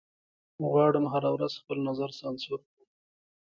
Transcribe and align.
غواړم 0.69 1.05
هره 1.13 1.29
ورځ 1.35 1.53
خپل 1.61 1.77
نظر 1.89 2.09
سانسور 2.19 2.59
کړم 2.67 2.87